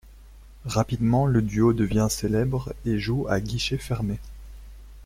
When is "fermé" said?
3.77-4.17